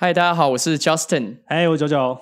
[0.00, 1.38] 嗨，大家好，我是 Justin。
[1.44, 2.20] 嗨，我九九。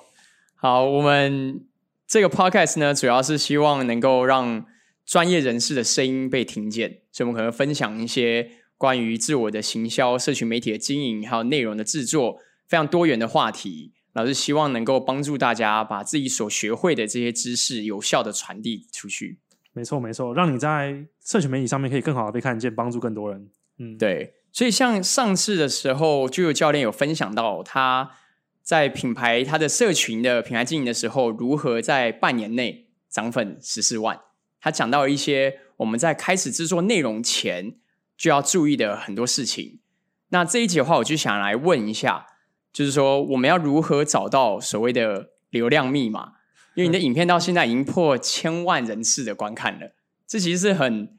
[0.55, 1.63] 好，我们
[2.07, 4.65] 这个 podcast 呢，主要是希望能够让
[5.05, 13.93] 专业人士的声音被听见，所以我们可能分享一些关于自我的行销、社群媒体的经营，还有内容的制作，非常多元的话题。
[14.13, 19.37] 老师希望能够帮助大家把自己所学会的这些知识有效的传递出去。
[19.73, 23.47] 没错，没错，让你在社群媒体上面可以更好的被看见，帮助更多人。
[23.77, 24.33] 嗯，对。
[24.57, 28.09] 所以像上次的时候，就有教练有分享到他
[28.63, 34.19] 在品牌他的社群的品牌经营的时候，如何在半年内涨粉十四万。
[34.59, 37.75] 他讲到一些我们在开始制作内容前
[38.17, 39.79] 就要注意的很多事情。
[40.29, 42.25] 那这一集的话，我就想来问一下，
[42.73, 46.31] 就是说我们要如何找到所谓的流量密码？
[46.73, 49.91] 因为你的影片到现在已经破千万人次的观看了，
[50.25, 51.15] 这其实是很。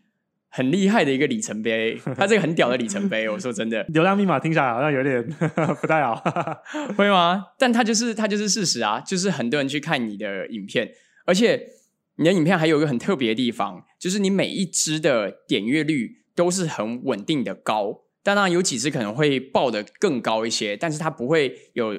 [0.50, 3.28] 很厉害的一个里程碑， 它这个很屌的里程碑。
[3.28, 5.22] 我说真的，流量密码听起来好像有点
[5.80, 6.22] 不太好，
[6.96, 7.44] 会吗？
[7.58, 10.90] 但它就是它就是事实啊，就是很多人去看你的影片，
[11.26, 11.68] 而且
[12.16, 18.02] 你的影片还有一个很特别的地方，就是你每一支的点阅率都是很稳定的高。
[18.22, 21.98] 当然有几支可能会爆的更高一些，但是它不会有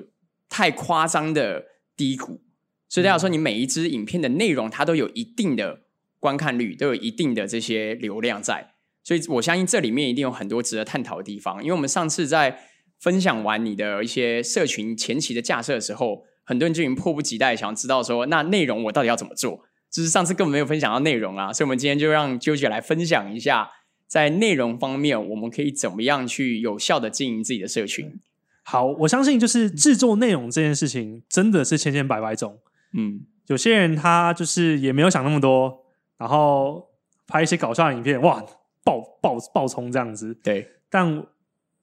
[0.50, 1.64] 太夸张的
[1.96, 2.42] 低谷。
[2.88, 5.82] 所以大家说，你每一支影片的内容，它都有一定的。
[6.20, 11.62] 观看率都有一定的这些流量在，所以我相信这里面一定有很多值得探讨的地方。
[11.64, 12.60] 因为我们上次在
[13.00, 19.64] 分享完你的一些社群前期的架设的时候，很多人就已经迫不及待想知道说，那内容我到底要怎么做？
[19.90, 23.70] 就是上次根本没有分享到内容啊，所以我们今天就让啾啾来分享一下，
[24.06, 28.20] 在内容方面我们可以怎么样去有效的经营自己的社群。
[28.64, 32.60] 好，我相信就是制作内容这件事情真的是千千百百种，
[32.96, 35.79] 嗯，有些人他就是也没有想那么多。
[36.20, 36.88] 然后
[37.26, 38.44] 拍一些搞笑的影片，哇，
[38.84, 40.34] 爆爆爆冲这样子。
[40.44, 41.26] 对，但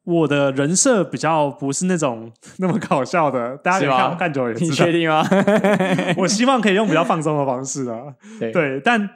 [0.04, 5.24] 我的人设比较不是那种 那么搞笑的，大家看看久了， 你确定吗？
[6.18, 8.14] 我希望可以用比较放松的方式啊。
[8.38, 9.08] 对，对，但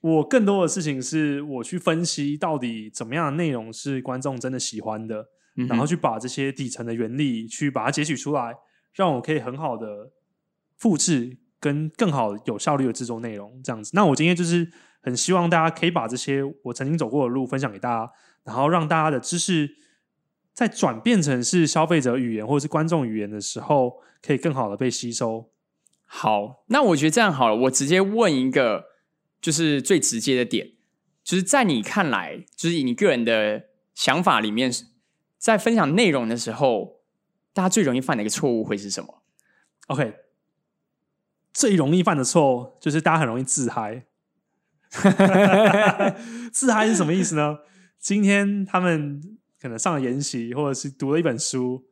[0.00, 5.26] 我更多的事情是我去分析到底怎么样的内容是观众真的喜欢的，
[5.68, 8.54] 然后去把这些底层的原理去把它截取出来，
[8.94, 10.10] 让我可以很好的
[10.76, 11.38] 复制。
[11.60, 13.90] 跟更好有效率的制作内容，这样子。
[13.94, 14.70] 那我今天就是
[15.00, 18.12] 很希望大家可以把这些我曾经走过的路分享给大家，
[18.44, 19.76] 然后让大家的知识
[20.52, 25.50] 在转变成是消费者语言或者是观众语言的时候，可以更好的被吸收。
[26.04, 28.86] 好，那我觉得这样好了，我直接问一个，
[29.40, 30.72] 就是最直接的点，
[31.22, 33.64] 就是在你看来，就是以你个人的
[33.94, 34.72] 想法里面，
[35.36, 37.02] 在分享内容的时候，
[37.52, 39.22] 大家最容易犯的一个错误会是什么
[39.88, 40.27] ？OK。
[41.58, 44.06] 最容易犯的错就是大家很容易自嗨，
[46.52, 47.58] 自嗨是什么意思呢？
[47.98, 49.20] 今天他们
[49.60, 51.84] 可能上了研习，或者是读了一本书，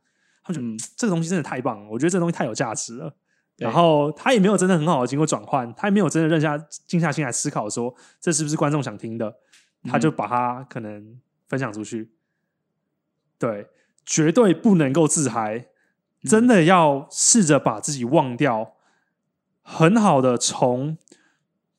[0.44, 3.16] 他们觉得这个东西真的太棒了，我觉得这东西太有价值了。
[3.56, 6.56] 然后他也没有真的很好的经过转换，他也没有真的认下
[6.87, 9.34] 静下心来思考说这是不是观众想听的，
[9.91, 11.19] 他就把它可能
[11.49, 12.12] 分享出去。
[13.37, 13.66] 对，
[14.05, 15.66] 绝对不能够自嗨，
[16.22, 18.75] 真的要试着把自己忘掉。
[19.69, 20.97] 很好的从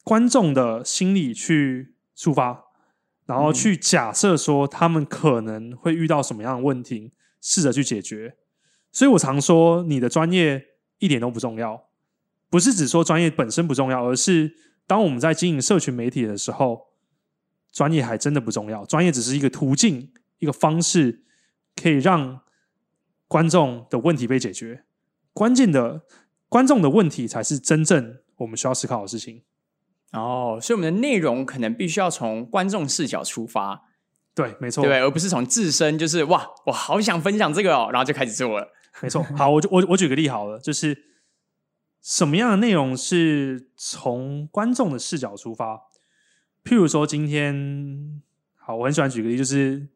[0.04, 2.66] 观众的心理去出发，
[3.26, 8.36] 然后去假设说他们可能会遇到什么样的问题，试着去解决。
[8.92, 10.66] 所以我常说，你的专业
[11.00, 11.88] 一点都不重要，
[12.50, 14.54] 不是只说专业本身不重要，而是
[14.86, 16.88] 当我们在经营社群媒体的时候，
[17.72, 18.84] 专业还真的不重要。
[18.86, 21.24] 专业只是一个途径，一个方式，
[21.74, 22.42] 可以让
[23.30, 24.84] 观众的问题被解决。
[25.32, 26.02] 关键的。
[26.50, 29.44] 观众的问题才是真正我们需要思考的事情。
[30.14, 33.84] 哦，所以我们的内容可能必须要从观众视角出发，
[34.34, 38.70] 对，没错，对，而不是从自身，就是哇，我好想分享这个哦，然后就开始做了。
[39.02, 40.98] 没错， 好，我就我我举个例好了，就是
[42.02, 45.82] 什么样的内容是从观众的视角出发？
[46.64, 48.22] 譬如说今天，
[48.56, 49.90] 好，我很喜欢举个例，就是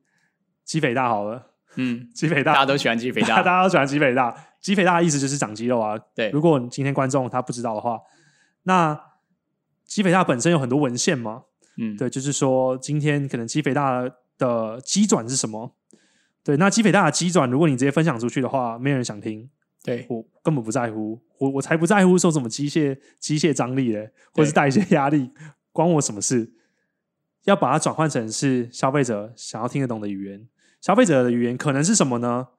[0.66, 4.36] 鸡肥大好了，嗯， 鸡肥大，大家都喜欢鸡肥大， 大家都喜欢鸡肥大。
[4.60, 5.98] 肌肥大的意思就是长肌肉啊。
[6.14, 8.00] 对，如果今天观众他不知道的话，
[8.64, 9.00] 那
[9.86, 11.44] 肌肥大本身有很多文献嘛。
[11.78, 14.04] 嗯，对，就是说今天可能肌肥大
[14.38, 15.76] 的机转是什么？
[16.44, 19.50] 对，那肌肥大的机转，如果你直接分享出去的话，没有人想听。
[19.84, 25.32] 对我根本不在乎，我我才不在乎说什么机械机械张力嘞，或者是代谢压力，
[25.72, 26.52] 关我什么事？
[27.46, 30.48] 要把它转换成是消费者想要听得懂的语言。
[30.82, 32.50] 消费者的语言可能是什么呢？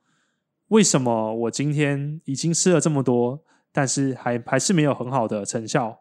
[0.68, 6.00] 为什么我今天已经吃了这么多，但是还还是没有很好的成效？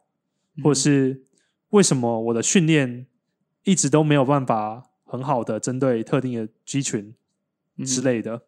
[0.64, 1.24] 或是
[1.70, 3.08] 为什么我的训练
[3.64, 7.16] 一直都没有办法很好的针对特定的肌群
[7.84, 8.44] 之类的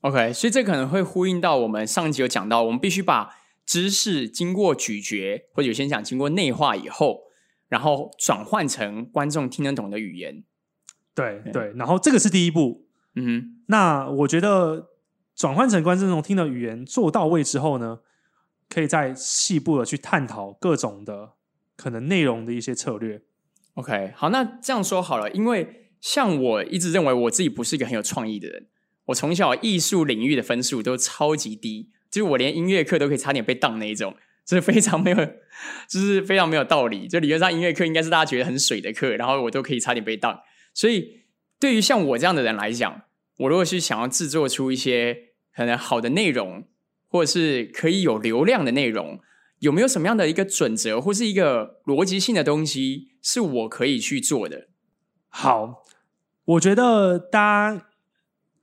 [0.00, 7.24] OK，所以这可能会呼应到我们上集有讲到，我们必须把知识经过咀嚼，或者有些人讲经过内化以后，
[7.68, 10.42] 然后转换成观众听得懂的语言。
[11.14, 12.85] 对对，然后这个是第一步。
[13.16, 14.90] 嗯哼，那我觉得
[15.34, 18.00] 转换成观众听的语言做到位之后呢，
[18.68, 21.32] 可以再细部的去探讨各种的
[21.76, 23.22] 可能内容的一些策略。
[23.74, 28.66] OK，好，那这样说好了，因为像我一直认为我自己不是一个很有创意的人，
[29.06, 34.14] 我从小艺术领域的分数都超级低，就是我连音乐课都可以差点被当那一种，
[34.46, 35.16] 就是非常没有，
[35.88, 37.06] 就是非常没有道理。
[37.06, 40.38] 就理论上音乐课应该是大家觉得很水的课，然后我都可以差点被当。
[40.72, 41.24] 所以
[41.58, 43.02] 对于像我这样的人来讲，
[43.38, 46.64] 我如果是想要制作出一些可能好的内容，
[47.08, 49.20] 或者是可以有流量的内容，
[49.58, 54.68] 有没有什么样的一个准则或是一个逻辑性的东西是我可以去做的？
[55.28, 55.84] 好，
[56.44, 57.40] 我觉得大
[57.70, 57.86] 家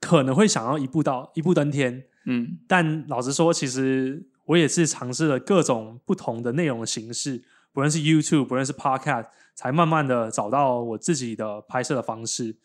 [0.00, 12.56] 可能会想要一步到一步登天，嗯但老实说，其实我也是尝试了各种不同的内容的形式，不论是 YouTube，不论是 Podcast，才慢慢的找到我自己的拍摄的方式。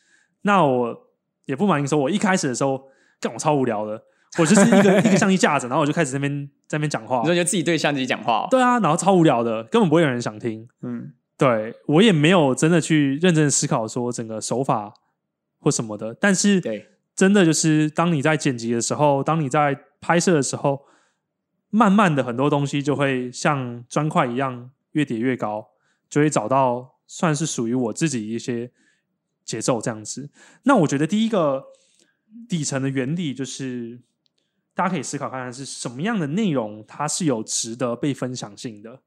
[0.42, 1.09] 那我
[1.50, 2.80] 也不瞒您说，我一开始的时候，
[3.20, 4.00] 干我超无聊的，
[4.38, 10.68] 我就是一个 一个相机架着，然后我就开始在那边在那边讲话你，说就自己对相机讲话、哦，对啊，然后超无聊的，根本不会有人想听。
[10.84, 14.94] 嗯对我也没有真的去认真地思考说整个手法
[15.60, 16.86] 或什么的，但是对，
[17.16, 20.82] 真的就是当你在剪辑的时候，当你在拍摄的时候，
[21.70, 25.66] 慢慢的很多东西就会像砖块一样越叠越高，
[26.10, 28.70] 就会找到算是属于我自己一些
[29.50, 30.30] 节奏这样子。
[30.62, 31.66] 那我觉得第一个
[32.48, 34.00] 底层的原理就是，
[34.76, 39.02] 大家可以思考看看是什么样的内容它是有值得被分享性的。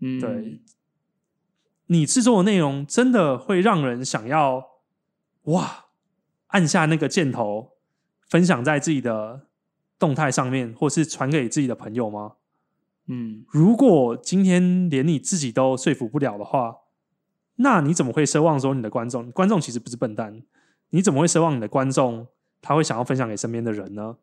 [0.00, 0.62] 嗯对，
[1.88, 4.64] 你制作的内容真的会让人想要
[5.42, 5.88] 哇
[6.46, 7.72] 按下那个箭头，
[8.26, 9.48] 分享在自己的
[9.98, 12.36] 动态上面，或是传给自己的朋友吗？
[13.10, 16.74] 嗯如果今天连你自己都说服不了的话，
[17.60, 19.30] 那你怎么会奢望说你的观众？
[19.32, 20.42] 观众其实不是笨蛋，
[20.90, 22.26] 你怎么会奢望你的观众
[22.60, 24.16] 他会想要分享给身边的人呢？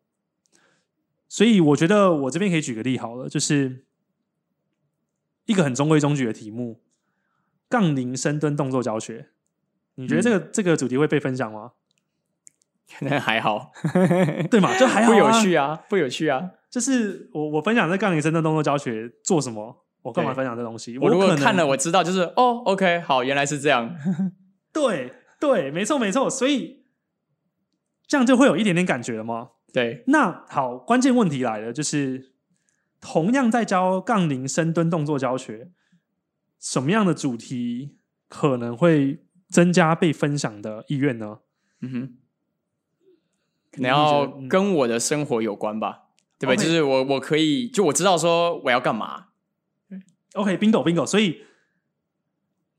[1.28, 3.84] 所以我觉得我这边可以举个例好了，就是
[5.46, 6.80] 一个很中规中矩的题目——
[7.68, 9.30] 杠铃深蹲动作教学。
[9.96, 11.72] 你觉得这个、这个主题会被分享吗？
[12.98, 13.72] 可能还好，
[14.50, 14.78] 对嘛？
[14.78, 16.52] 就还好、不有趣啊，不有趣啊。
[16.70, 19.85] 就是我我分享这杠铃深蹲动作教学做什么？
[20.06, 20.96] 我干嘛分享这东西？
[20.98, 23.92] 我如果看了，我知道，就是哦，OK，好，原来是这样。
[24.72, 26.84] 对对，没错没错，所以
[28.06, 29.50] 这样就会有一点点感觉了吗？
[29.72, 32.34] 对，那好，关键问题来了，就是
[33.00, 35.72] 同样在教杠铃深蹲动作教学，
[36.60, 37.96] 什么样的主题
[38.28, 41.38] 可能会增加被分享的意愿呢？
[41.80, 42.00] 嗯哼，
[43.72, 46.04] 可你能要跟我的生活有关吧，
[46.38, 49.24] 对吧就是我我可以，就我知道说我要干嘛。
[50.36, 51.42] OK，bingo bingo，所以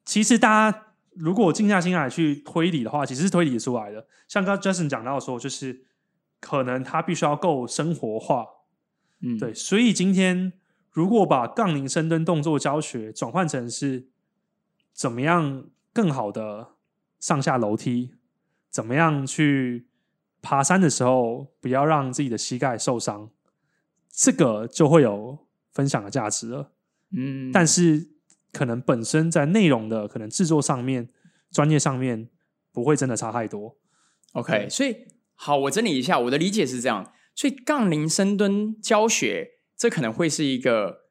[0.06, 4.07] 其实大家如果静下心来去推理的话，其实是推理得出来的。
[4.27, 5.86] 像刚刚 Justin 讲到说，就是
[6.39, 8.45] 可能他必须要够生活化，
[9.21, 10.54] 嗯，对，所以今天
[10.92, 14.09] 如果把杠铃深蹲动作教学转换成是
[14.94, 16.75] 怎么样更好的
[17.19, 18.13] 上下楼梯，
[18.69, 19.88] 怎么样去
[20.42, 23.31] 爬山的时候不要让自己的膝盖受伤，
[24.12, 26.71] 这个就会有分享的价值了。
[27.16, 28.09] 嗯，但是
[28.52, 31.07] 可能本身在内容的可能制作上面、
[31.52, 32.30] 专业上面
[32.71, 33.78] 不会真的差太多。
[34.33, 34.95] OK，所以
[35.35, 41.06] 好，我整理一下，我的理解是这样，所以杠铃深蹲教学，这可能会是一个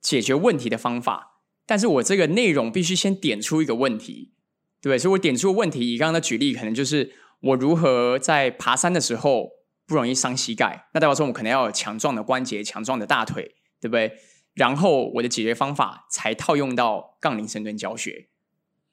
[0.00, 4.32] 解决问题的方法，但是我这个内容必须先点出一个问题，
[4.80, 4.98] 对不对？
[4.98, 9.50] 所以我点出问题，以刚刚的举例，可能就是我如何在爬山的时候
[9.86, 14.12] 不容易伤膝盖，那代表说我们可能要有强壮的关节、强壮的大腿，对不对？
[14.58, 18.28] 然后我的解决方法才套用到杠铃深蹲教学。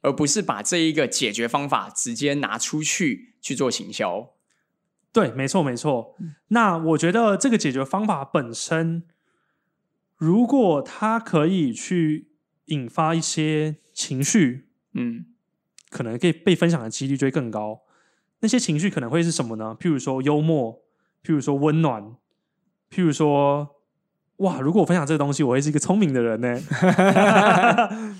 [0.02, 4.34] 而不是把这一个解决方法直接拿出去去做行销。
[5.10, 6.14] 对，没错，没错。
[6.48, 9.02] 那我觉得这个解决方法本身，
[10.16, 12.28] 如果它可以去
[12.66, 15.26] 引发一些情绪，嗯
[15.90, 17.80] 可能可以被分享的几率就会更高。
[18.40, 19.76] 那些情绪可能会是什么呢？
[19.80, 20.84] 譬如说幽默，
[21.24, 22.16] 譬如说温暖，
[22.90, 23.75] 譬如说，
[24.38, 26.60] 哇，如果我分享这个东西，我会是一个聪明的人呢。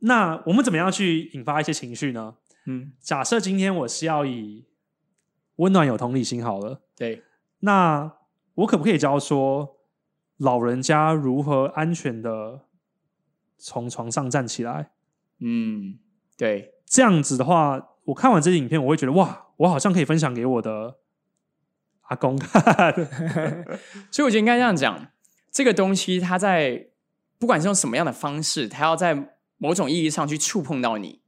[0.00, 2.34] 那我们怎么样去引发一些情绪呢？
[2.66, 4.66] 嗯，假设今天我是要以
[5.56, 7.22] 温暖有同理心好了，对，
[7.60, 8.12] 那
[8.54, 9.76] 我可不可以教说
[10.38, 12.66] 老人家如何安全的
[13.58, 14.90] 从床上站起来？
[15.40, 15.98] 嗯
[16.36, 20.96] 对，这样子的话，我看完这些影片，我会觉得哇，我好像可以分享给我的
[22.08, 22.38] 阿公，
[24.10, 25.08] 所以我觉得应该这样讲，
[25.50, 26.88] 这个东西它在
[27.38, 31.20] 不管是用什么样的方式，它要在某种意义上去触碰到你，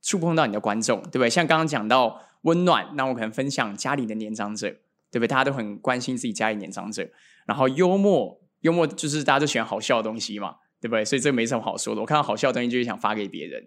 [0.00, 1.30] 触碰到你的观众，对不对？
[1.30, 4.68] 像刚刚讲到温暖，那我可能分享家里的年长者，
[5.10, 5.28] 对不对？
[5.28, 7.08] 大家都很关心自己家里年长者，
[7.46, 11.04] 然后幽默，幽默就是大家都喜欢好笑的东西嘛，对不对？
[11.04, 12.00] 所以这个没什么好说的。
[12.00, 13.66] 我看到好笑的东西就是想发给别人，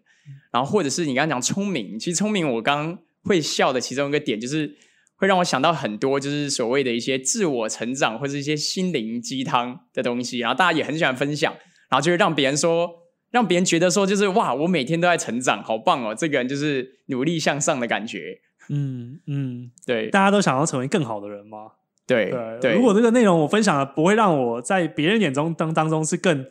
[0.51, 4.75] 然后或者是你刚刚讲聪明，其实聪明我刚会笑的其中一个点就是
[5.17, 11.53] 会让我想到很多就是所谓的一些自我成长或者一些心灵鸡汤的东西，然后大家也很喜欢分享，
[11.89, 13.03] 然后就会让别人说。
[13.29, 16.15] 让别人觉得说，就是哇，我每天都在成长，好棒哦！
[16.15, 18.39] 这个人就是努力向上的感觉。
[18.69, 21.71] 嗯嗯，对，大家都想要成为更好的人吗？
[22.07, 22.73] 对对。
[22.73, 26.45] 如果这个内容我分享了不会让我在别人眼中当当中是更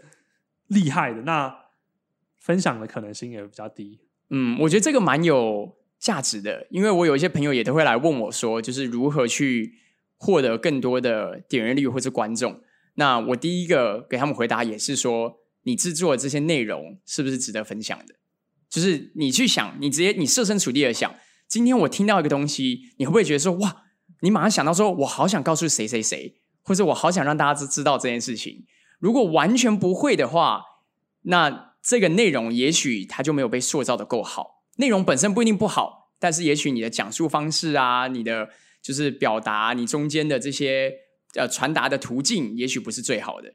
[0.67, 1.53] 厉害的，那
[2.39, 3.99] 分享的可能性也比较低。
[4.29, 5.75] 嗯，我觉得这个蛮有
[6.07, 9.75] 价值的，因为我有一些朋友也都会来问我说，就是如何去
[10.17, 12.61] 获得更多的点阅率或者观众。
[12.95, 15.39] 那我第一个给他们回答也是说。
[15.69, 18.15] 你制作的这些内容是不是值得分享的？
[18.71, 21.13] 就是你去想，你直接你设身处地的想，
[21.49, 23.83] 今天我听到一个东西，你会不会觉得说哇？
[24.21, 28.65] 你马上想到说，我好想告诉谁谁谁，或者我好想让大家知知道这件事情。
[29.01, 30.63] 如果完全不会的话，
[31.23, 34.56] 那这个内容也许它就没有被塑造的够好。
[34.77, 38.49] 内容本身不一定不好，但是也许你的讲述方式啊，你的
[38.81, 40.93] 就是表达，你中间的这些
[41.35, 43.55] 呃传达的途径，也许不是最好的。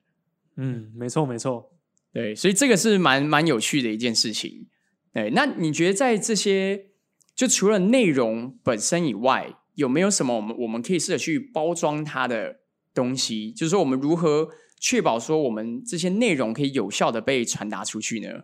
[0.57, 1.71] 嗯，没错，没错。
[2.13, 4.67] 对，所以这个是蛮蛮有趣的一件事情。
[5.13, 6.87] 对，那你觉得在这些
[7.33, 12.59] 就除了内容本身以外，有没有什么我们我们可以试着去包装它的
[12.93, 13.51] 东西？
[13.51, 14.49] 就是说，我们如何
[14.79, 18.43] 确保说我们这些内容可以有效的被传达出去呢？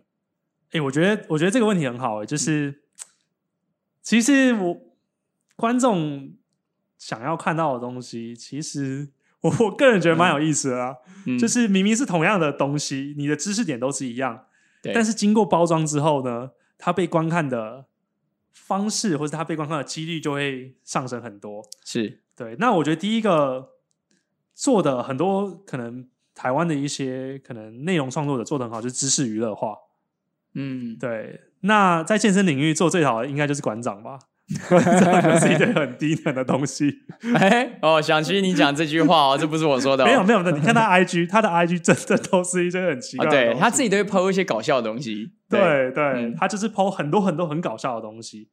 [0.72, 2.22] 哎，我觉得我觉得这个问题很好。
[2.22, 2.82] 哎，就是
[4.02, 4.80] 其实我
[5.56, 6.34] 观众
[6.96, 9.08] 想要看到的东西，其实。
[9.40, 10.96] 我我个人觉得蛮有意思的啊，
[11.38, 14.46] 就是明明是同样的东西，你的知识点都是一样，
[14.92, 17.86] 但是经过包装之后呢，它被观看的
[18.52, 21.64] 方式或者它被观看的几率就会上升很多。
[21.84, 22.56] 是对。
[22.58, 23.74] 那我觉得第一个
[24.56, 29.76] 做的很多可能台湾的一些可能内容创作者做的很好，就是知识娱乐化。
[30.54, 31.40] 嗯，对。
[31.62, 34.18] 那在健身领域做最好的应该就是馆长吧。
[34.48, 36.90] 这是一堆很低能的东西。
[37.34, 40.06] 哎，哦，想起你讲这句话哦，这不是我说的。
[40.06, 40.50] 没有，没有的。
[40.52, 43.26] 你看他 IG， 他的 IG 真的都是一些很奇怪。
[43.26, 45.32] 对他自己都会 PO 一些搞笑的东西。
[45.50, 48.48] 对对，他就是 PO 很多很多很搞笑的东西。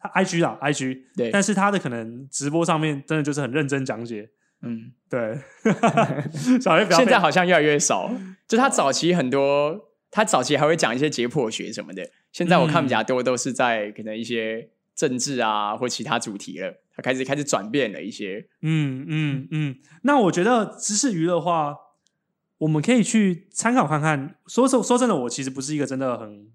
[0.00, 0.98] 他 IG 啊，IG。
[1.16, 1.30] 对。
[1.30, 4.28] 但是他的可能直播上面真的就是很认真讲解。
[4.62, 5.38] 嗯，对。
[6.90, 8.10] 现在好像越来越少。
[8.48, 9.78] 就他早期很多，
[10.16, 12.10] 他早期还会讲一些解剖学什么的。
[12.32, 14.70] 现在我看比较多都是在可能一些。
[14.96, 18.48] 政治啊，或其他主题了，他开始开始转变了一些。
[18.62, 19.76] 嗯嗯嗯。
[20.04, 21.76] 那我觉得知识娱乐化，
[22.56, 24.38] 我们可以去参考看看。
[24.46, 26.50] 说说说真的，我其实不是一个真的很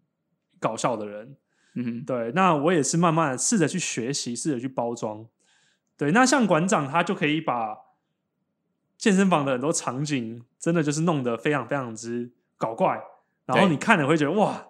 [0.59, 1.37] 搞笑的人。
[1.75, 2.31] 嗯，对。
[2.33, 5.27] 那我也是慢慢试着去学习，试着去包装。
[5.95, 7.77] 对，那像馆长他就可以把
[8.97, 12.99] 健身房的很多场景，真的就是弄得非常非常之搞怪，
[13.45, 14.67] 然后你看了会觉得哇，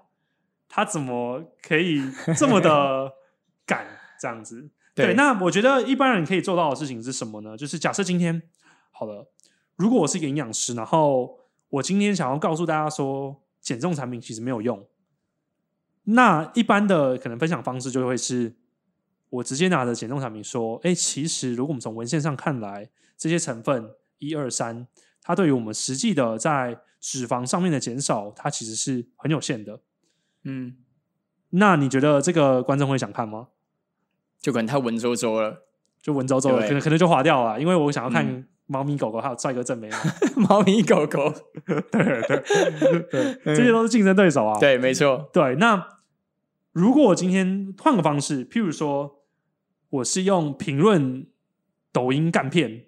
[0.68, 2.02] 他怎么可以
[2.38, 3.14] 这么的？
[3.64, 3.86] 敢
[4.20, 5.14] 这样子，对。
[5.14, 7.56] 那我觉得一般人可以做到的事情是什么呢？
[7.56, 8.42] 就是假设今天
[8.92, 9.32] 好了，
[9.78, 14.86] 如果我是一个营养师，然后我今天想要告诉大家说，减重产品其实没有用。
[16.04, 18.56] 那一般的可能分享方式就会是，
[19.30, 24.88] 我直接拿着减重产品说，哎，其实如果我们从文献上看来，这些成分一二三，
[25.22, 29.82] 它对于我们实际的在脂肪上面的减少，它其实是很有限的。
[30.44, 30.78] 嗯，
[31.50, 33.50] 那你觉得这个观众会想看吗？
[34.40, 35.66] 就可能太文绉绉了，
[36.02, 37.60] 就文绉绉了，可能可能就划掉了。
[37.60, 39.90] 因为我想要看猫咪狗狗还有帅哥正美，
[40.38, 41.32] 猫咪狗狗，
[41.92, 43.04] 对对
[43.44, 44.58] 对，这些都是竞争对手啊。
[44.60, 45.30] 对，没错。
[45.34, 45.88] 对，那
[46.72, 49.24] 如果我今天换个方式，譬如说，
[49.90, 51.28] 我是用评论
[51.92, 52.86] 抖音干片，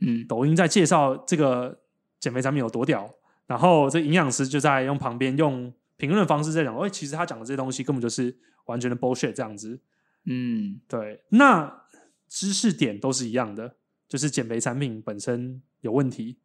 [0.00, 1.80] 嗯，抖音在介绍这个
[2.20, 3.10] 减肥产品有多屌，
[3.46, 8.36] 然后这营养师就在用旁边用评论的方式在讲，哎，其实他讲的这些东西根本就是
[8.66, 9.80] 完全的 bullshit 这样子。
[10.24, 11.82] 嗯，对，那
[12.28, 13.76] 知识点都是一样的，
[14.08, 16.38] 就是减肥产品本身有问题，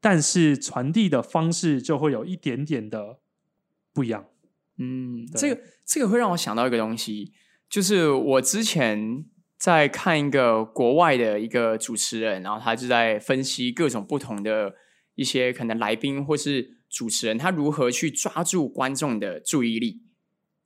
[0.00, 3.18] 但是传递的方式就会有一点点的
[3.92, 4.24] 不一样。
[4.78, 7.32] 嗯，这个这个会让我想到一个东西，
[7.68, 9.26] 就是我之前
[9.58, 14.74] 在看一个国外的一个主持人，然后他就在分析各种不同的
[15.14, 20.02] 一些可能来宾或是主持人，他如何去抓住观众的注意力。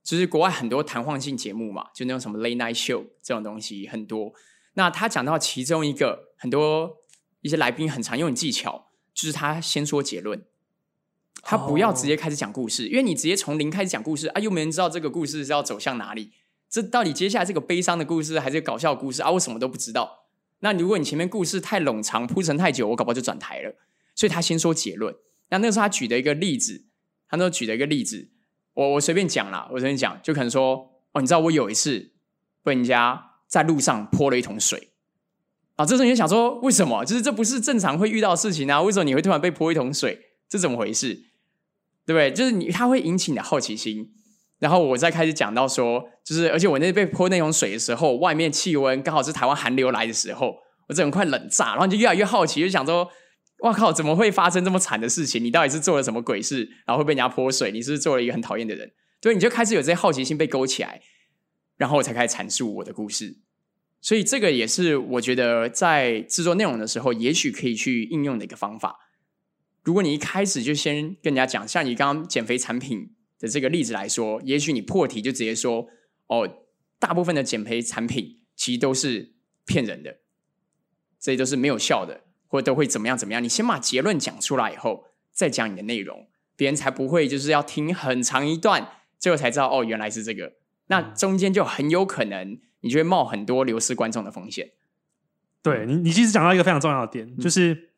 [0.03, 4.33] 就是国外很多谈话性节目嘛，就那种什么 late night show 这种东西很多。
[4.75, 6.97] 那他讲到其中一个很多
[7.41, 10.45] 一些来宾很常用的技巧，就是他先说结论，
[11.41, 16.31] 他不要直接开始讲故事，因为你直接从零开始讲故事啊，又没人知道这个故事是要走向哪里。
[16.69, 19.31] 这到底接下来这个悲伤的故事还是搞笑故事啊？
[19.31, 20.27] 我什么都不知道。
[20.59, 23.75] 那如果你前面故事太冗长，铺陈太久，我搞不好就转台了。
[24.17, 25.15] 所以他先说结论。
[25.49, 26.87] 那那时候他举的一个例子，
[27.29, 28.29] 他那时候举的一个例子，
[28.73, 32.11] 我我随便讲啦，我随便讲，就可能说哦，你知道我有一次
[32.63, 34.89] 被人家在路上泼了一桶水
[35.75, 37.05] 啊，这时候你就想说，为什么？
[37.05, 38.81] 就是这不是正常会遇到的事情啊？
[38.81, 40.19] 为什么你会突然被泼一桶水？
[40.49, 41.13] 这怎么回事？
[42.05, 42.31] 对不对？
[42.31, 44.11] 就是你，他会引起你的好奇心。
[44.59, 50.55] 然后我再开始讲到说，就是而且我那被泼那种水的时候，外面气温刚好是台湾寒流来的时候，
[50.87, 53.07] 我整个快冷炸，然后你就越来越好奇，就想说，
[53.59, 55.43] 哇靠，怎么会发生这么惨的事情？
[55.43, 57.71] 你到底是做了什么鬼事，然后会被人家泼水？
[57.71, 58.91] 你是不是做了一个很讨厌的人？
[59.21, 61.01] 所以你就开始有这些好奇心被勾起来，
[61.77, 63.37] 然后我才开始阐述我的故事。
[64.01, 68.97] 所以这个也是我觉得在制作内容的时候，也许可以去应用的一个方法。
[69.83, 73.13] 如果你一开始就先跟人家讲，像你刚刚减肥产品。
[73.39, 75.87] 的这个例子来说，也许你破题就直接说
[76.25, 76.65] ：“哦，
[76.97, 80.21] 大部分的减肥产品其实都是骗人的，
[81.19, 88.87] 这些都是没有效的，或者都会怎么样怎么样。”你先把结论讲出来以后，再讲你的内容，别人才不会就是要听很长一段，
[89.19, 90.53] 最后才知道哦，原来是这个。
[90.87, 94.71] 那中间就很有可能你就会冒很多流失观众的风险。
[95.61, 97.89] 对你，你其实讲到一个非常重要的点，就是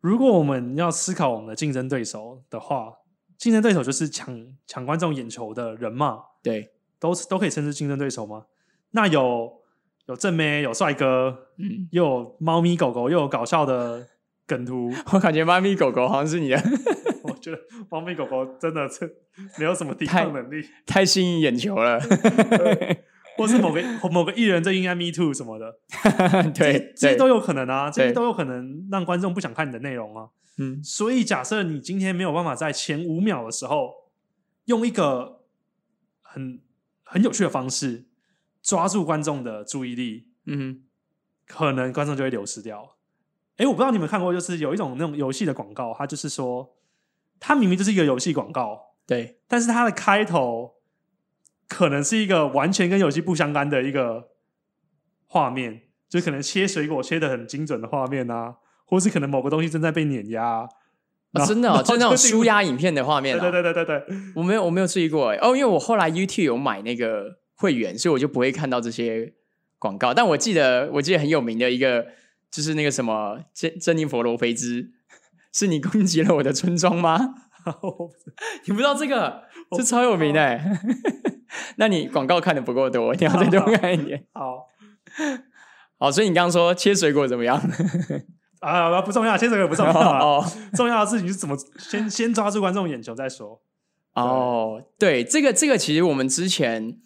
[0.00, 2.94] 如果我们要思考我们的竞争对手的话。
[3.36, 6.20] 竞争对手就是抢抢观众眼球的人嘛？
[6.40, 8.46] 对，都都可以称之竞争对手吗？
[8.92, 9.63] 那有
[10.06, 14.06] 有正妹，有帅哥，嗯，又有猫咪狗狗，又有搞笑的
[14.46, 14.92] 梗图。
[15.12, 16.62] 我感觉猫咪狗狗好像是你的，
[17.24, 17.58] 我觉得
[17.90, 19.10] 猫咪狗狗真的是
[19.58, 21.98] 没有什么抵抗能力，太吸引眼球了。
[23.36, 23.82] 或是某个
[24.12, 25.74] 某个艺人在应该 Me Too 什么的，
[26.54, 30.28] 对，这些都有可能啊，这些都有可能让观众不想看你的内容啊。
[30.58, 33.90] 嗯，所以假设你今天没有办法在前五秒的时候
[34.66, 35.40] 用一个
[36.22, 36.60] 很
[37.02, 38.06] 很有趣的方式
[38.64, 40.82] 抓住观众的注意力，嗯，
[41.46, 42.96] 可能观众就会流失掉。
[43.58, 46.74] 哎，我不知道你们看过，就是有一种那种游戏的广告，它就是说，
[47.38, 50.72] 它明明就是一个游戏广告，对，但是它的开头。
[51.66, 54.28] 可能是一个完全跟游戏不相干的一个
[55.26, 60.68] 画面，就可能切水果切的很精准的画面啊，或是可能某个东西正在被碾压，
[61.46, 63.38] 真的就那种舒压影片的画面。
[63.38, 64.04] 对对对对对，
[64.36, 69.32] 我没有我没有注意过哎哦，因为我后来 YouTube 有买那个会员，所以我就不会看到这些
[69.78, 70.12] 广告。
[70.12, 72.06] 但我记得我记得很有名的一个，
[72.50, 74.90] 就是那个什么珍珍妮佛罗菲兹，
[75.52, 77.18] 是你攻击了我的村庄吗？
[78.66, 79.44] 你不知道这个，
[79.76, 80.60] 这超有名的。
[81.76, 84.26] 那你广告看的不够多，你要再多看一点。
[84.32, 84.66] 好，
[85.98, 87.56] 好，所以你刚刚说切水果怎么样？
[88.60, 90.44] 啊，不重要，切水果不重要哦。
[90.74, 93.62] 重要的事情是怎么先先抓住观众眼球再说。
[94.14, 96.98] 哦，对，这个这个其实我们之前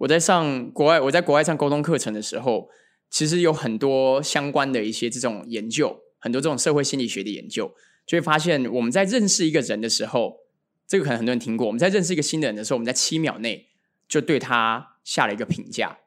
[0.00, 2.68] 我在上国外，我在国外上沟通课程的时候，
[3.08, 7.74] 其实有很多相关的一些这种研究，很多这种社会心理学的研究，
[8.06, 10.38] 就会发现我们在认识一个人的时候，
[10.86, 11.66] 这个可能很多人听过。
[11.66, 13.68] 我们在认识一个新的人的时候，我们在七秒内。
[14.10, 15.98] 就对他下了一个评价，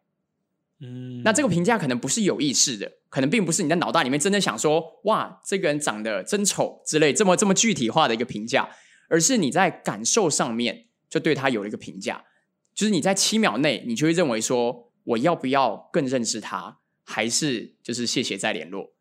[0.82, 8.70] 嗯，那这个评价可能不是有意识的，可能并不是你在脑袋里面真的想说，哇，这个人长得真丑之类这么这么具体化的一个评价，
[9.08, 12.26] 而是你在感受上面就对他有了一个评价，
[12.74, 18.94] 就是你在七秒内，你就会认为说，我要不要更认识他，还是就是谢谢再联络，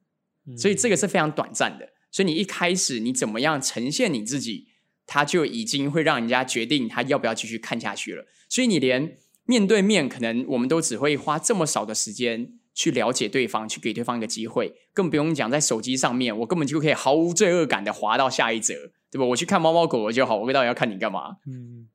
[0.57, 4.69] 所以这个是非常短暂的，所以你一开始你怎么样呈现你自己。
[5.05, 18.75] 他就已经会让人家决定他要不要继续看下去了，所以你连面对面，可能我们都只会花这么少的时间去了解对方，去给对方一个机会，更不用讲在手机上面，我根本就可以毫无罪恶感的滑到下一则，
[19.11, 19.25] 对吧？
[19.27, 21.37] 我去看猫猫狗狗就好，我到底要看你干嘛？
[21.47, 21.89] 嗯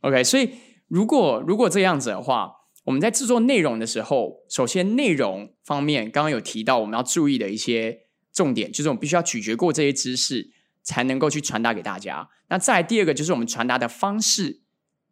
[0.00, 0.50] ，OK，所以
[0.88, 2.52] 如果如果这样子的话，
[2.84, 8.00] 我们在制作内容的时候，首先内容方面刚刚有提到我们要注意的一些
[8.32, 10.52] 重点，就是我们必须要咀嚼过这些知识。
[10.86, 12.28] 才能够去传达给大家。
[12.50, 14.60] 那再第二个就是我们传达的方式，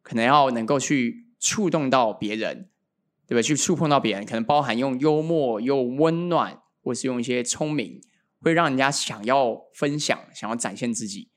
[0.02, 2.68] 可能要能够去触动到别人，
[3.26, 3.40] 对吧？
[3.40, 8.02] 去触碰到别人，可能包含用幽默、又温暖，或是用一些聪明，
[8.42, 11.30] 会让人家想要分享、想要展现自己。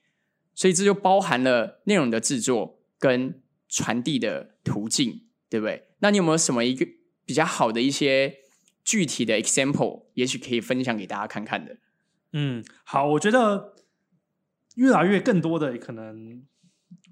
[0.54, 3.42] 所以这就包含了内容的制作跟
[3.76, 5.88] 传递的途径，对不对？
[6.00, 6.88] 那你有没有什么一个
[7.26, 8.38] 比较好的一些
[8.84, 11.78] 具体的 example，也许可以分享给大家看看的？
[12.32, 13.74] 嗯，好，我觉得。
[14.76, 16.44] 越来越更多的可能，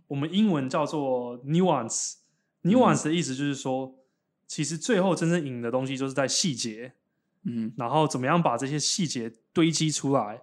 [0.08, 4.04] 我们英文叫做 nuance，nuance 的意思就是说，
[4.46, 6.96] 其实最后真正赢的东西就是在细节。
[7.44, 10.42] 嗯然后怎么样把这些细节堆积出来，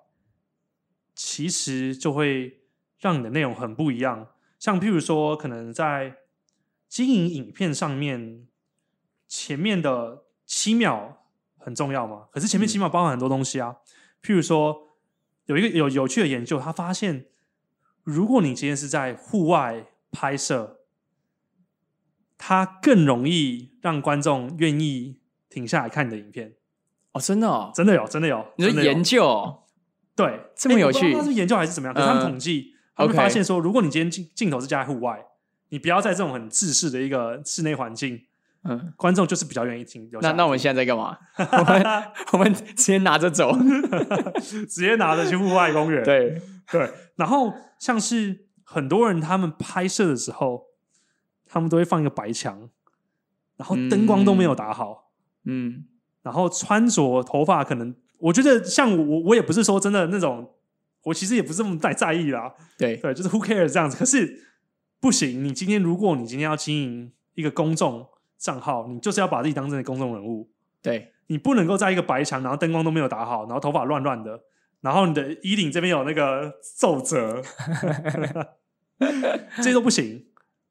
[1.15, 2.63] 其实就会
[2.99, 4.29] 让你的内容很不一样。
[4.61, 6.19] 像譬如说，可能在
[6.87, 8.47] 经营影片上面，
[9.27, 11.25] 前面的七秒
[11.57, 13.77] 很重要嘛，可是前面七秒包含很多东西啊。
[14.23, 14.89] 譬如说，
[15.47, 17.25] 有一个有有趣的研究，他发现，
[18.05, 20.81] 如果你今天是在户外拍摄，
[22.37, 26.57] 它更容易让观众愿意停下来看你的影片。
[27.13, 29.63] 哦，真的哦，真的有，真的有，你说研究哦
[30.15, 31.95] 对这么有趣不知道他是研究还是怎么样？
[31.95, 35.25] 可是他们嗯统计，他们发现说，如果你今天镜镜头是架在户外，
[35.71, 38.21] 你不要在这种很自式的一个室内环境，
[38.65, 40.09] 嗯，观众就是比较愿意听。
[40.21, 41.17] 那那我们现在在干嘛？
[41.39, 41.85] 我们
[42.33, 43.53] 我们直接拿着走。
[44.41, 46.03] 直接拿着去户外公园。
[46.05, 50.65] 对，对，然后像是很多人他们拍摄的时候，
[51.47, 52.69] 他们都会放一个白墙，
[53.57, 55.11] 然后灯光都没有打好，
[55.45, 55.85] 嗯
[56.23, 60.51] 然后穿着头发可能，我觉得像我我也不是说真的那种，
[61.05, 62.55] 我其实也不是这么在在意啦。
[62.77, 63.97] 对，对，就是 who cares 这样子。
[63.97, 64.47] 可是
[65.01, 68.07] 不行，你今天如果你今天要经营一个公众
[68.39, 70.51] 账号，你就是要把自己当成公众人物，
[70.83, 74.43] 对，你不能够在一个白墙，然后灯光都没有打好，然后头发乱乱的，
[74.81, 77.43] 然后你的衣领这边有那个皱褶，
[79.57, 80.27] 这些都不行。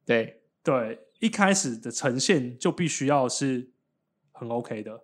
[0.05, 3.71] 对，对，一开始的呈现就必须要是
[4.31, 5.01] 很 OK 的。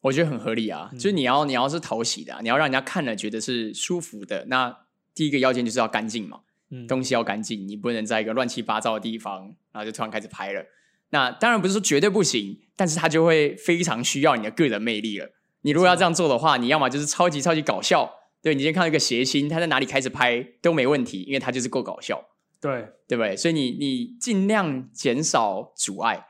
[0.00, 0.88] 我觉得很合理啊。
[0.92, 4.46] 嗯就是你要你要是讨喜的啊、你要让人家看了觉得是舒服的。
[4.46, 4.76] 那
[5.14, 10.64] 第一个要件就是要干净嘛，嗯，东西要干净，你不能在一个乱七八糟的地方，然后就突然开始拍了。
[11.10, 15.32] 那当然不是说绝对不行，但是它就会非常需要你的个人魅力了。
[15.62, 18.10] 你如果要这样做的话，你要么就是超级超级搞笑，
[18.40, 22.24] 对你今天看到一个谐星，他在哪里开始拍都没问题，因为他就是够搞笑。
[22.60, 23.36] 对，对不对？
[23.36, 26.26] 所以你你尽量减少阻碍，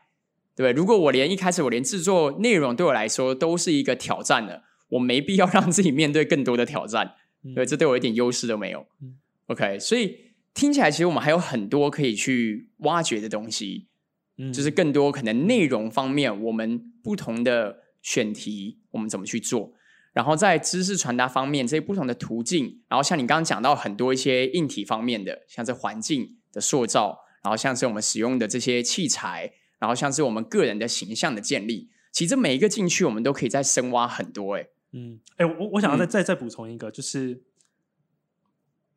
[0.60, 0.72] 对不对？
[0.72, 8.86] 如果我连一开始我连制作内容对我来说都是一个挑战的，我没必要让自己面对更多的挑战，嗯对，这对我一点优势都没有。
[9.00, 10.14] 嗯 OK，所以
[10.52, 13.88] 听起来其实我们还有很多可以去挖掘的东西，
[14.36, 19.72] 嗯就是更多可能内容方面，我们不同的选题，我们怎么去做。
[20.12, 34.70] 然后在知识传达方面，这些不同的途径，然后像你刚刚讲到很多一些硬体方面的，像是环境的塑造，然后像是我们使用的这些器材，然后像是我们个人的形象的建立，其实每一个进去，我们都可以再深挖很多、欸。
[34.92, 37.42] 嗯，哎、我我想要再、嗯再再补充一个，就是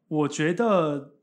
[0.07, 1.15] 我觉得，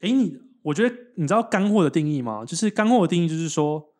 [0.00, 2.44] 哎、你我觉得你知道干货的定义吗？
[2.44, 3.94] 就是干货的定义就是说，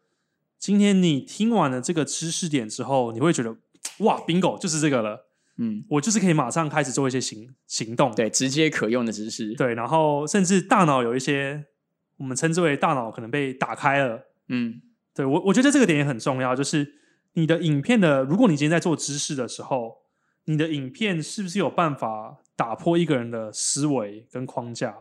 [0.59, 3.57] 今天你听完了这个知识点之后，你会觉得
[3.99, 9.55] 哇，bingo 就是这个了，嗯，我就是可以马上开始做一些行行动，对，直接可用的知识。
[9.55, 11.67] 对，然后甚至大脑有一些
[12.17, 14.29] 我们称之为大脑可能被打开了。
[14.49, 14.81] 嗯
[15.15, 16.95] 对我，我觉得这个点也很重要，就是
[17.35, 19.99] 你的影片的，如果你今天在做知识的时候，
[20.45, 24.97] 你的影片是不是有办法打破一个人的思维跟框架，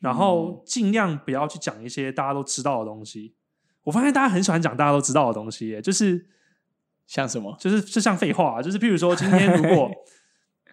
[0.00, 3.34] 然后尽量不要去讲一些大家都知道的东西。
[3.84, 6.26] 我发现大家很喜欢讲大家都知道的东西耶，就是
[7.06, 7.56] 像什么？
[7.58, 9.90] 就是就像废话，就是譬如说今天如果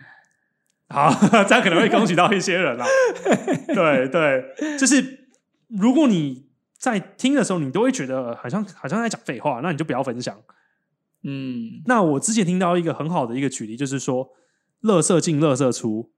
[0.89, 1.09] 好，
[1.47, 2.85] 这样可能会恭喜到一些人啦。
[3.73, 5.20] 对对，就是
[5.79, 10.41] 如果你在听的时候，你都会觉得好像好像在讲废话，那你就不要分享。
[11.23, 14.29] 嗯那我之前听到一个很好的一个举例，就是说，
[14.79, 16.11] 乐色进，乐色出。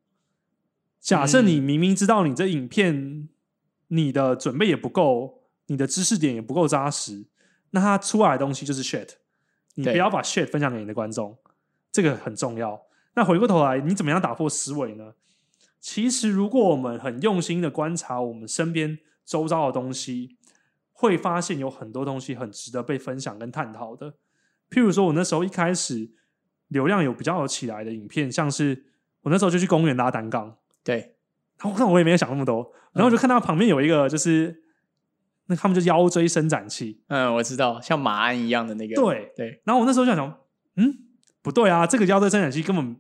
[1.00, 3.28] 假设你明明知道你这影片
[3.90, 7.26] 你的准备也不够，你的知识点也不够扎实，
[7.72, 9.10] 那它出来的东西就是 shit。
[9.76, 11.38] 你不要把 shit 分享给你的观众，
[11.92, 12.82] 这个很重要。
[13.16, 15.14] 那回过头来，你怎么样打破思维呢？
[15.80, 20.38] 其实，如果我们很用心的观察我们身边周遭的东西，
[20.92, 24.14] 会发现有很多东西很值得被分享跟探讨的。
[24.70, 26.12] 譬如说，我那时候一开始
[26.70, 28.86] 流量有比较有起来的影片，像是
[29.22, 31.16] 我那时候就去公园拉单杠，对，
[31.60, 34.64] 然后看我也没有想那么多，然后我就看到旁边有一个就是
[35.46, 38.96] 那他们就腰椎伸展器，嗯，我知道，像马鞍一样的那个。
[38.96, 40.40] 对，对，然后我那时候就想想，
[40.78, 40.98] 嗯，
[41.42, 42.96] 不对啊，这个腰椎伸展器根本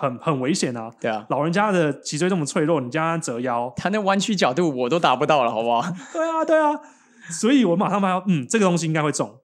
[0.00, 0.90] 很很危险啊！
[0.98, 5.82] 对啊，老人家的脊椎这么脆弱，你叫他折腰，他那弯曲角度我都达不到了，好不好？
[6.12, 6.70] 对啊，对啊，
[7.30, 9.40] 所以我马上发现，嗯，这个东西应该会中，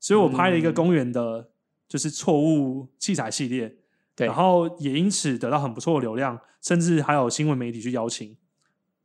[0.00, 1.50] 所以我拍了一个嗯公园的，
[1.88, 3.76] 就是错误器材系列，
[4.16, 8.36] 对然后也因此得到很不错的流量，甚至还有新闻媒体去邀请。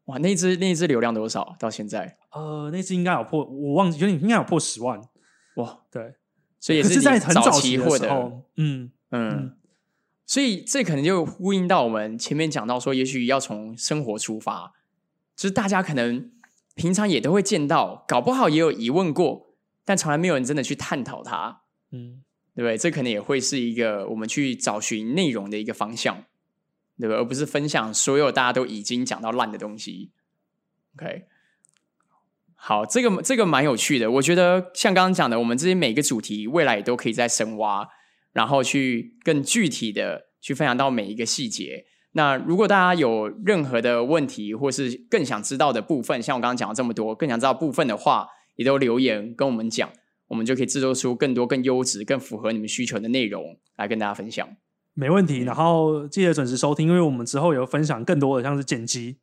[0.05, 1.55] 哇，那一只那一只流量多少？
[1.59, 4.99] 到现在呃，那只应该有破，我忘记，有点应该有破十万。
[5.55, 6.15] 哇，对，
[6.59, 9.57] 所以也可是在很早期获得，期的时候，嗯嗯嗯，
[10.25, 14.73] 所以这可能就呼应到我们前面讲到说，也许要从生活出发，
[15.35, 16.31] 就是大家可能
[16.73, 19.53] 平常也都会见到，搞不好也有疑问过，
[19.85, 21.61] 但从来没有人真的去探讨它。
[21.91, 22.23] 嗯，
[22.55, 22.77] 对不对？
[22.77, 26.23] 这可能也会是一个我们去找寻内容的一个方向，
[26.99, 27.17] 对不对？
[27.17, 30.11] 而不是分享所有大家都已经讲到烂的东西。
[30.95, 31.25] OK，
[32.55, 34.09] 好，这个这个蛮有趣的。
[34.09, 37.87] 我觉得像刚刚讲的，我们这些每个主题未来也都可以再深挖，
[38.35, 41.85] 然后去更具体的去分享到每一个细节。
[42.11, 49.89] 那如果大家有任何的问题，或是更想知道的部分，像我刚刚讲了这么多，更想知道部分的话，也都留言跟我们讲。
[50.27, 54.47] 我们就可以制作出更多、更优质、更符合你们需求的内容来跟大家分享。
[54.95, 59.17] 没问题，然后记得准时收听，因为我们之后有分享更多的，像是剪辑，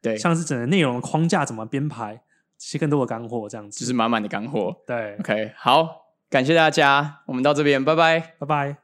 [0.00, 2.22] 对，像是整个内容的框架怎么编排，
[2.58, 4.76] 这些更多的干货，这样子就是满满的干货。
[4.86, 5.88] 对，OK，好，
[6.34, 8.83] 感谢大家，我们到这边，拜拜，拜拜。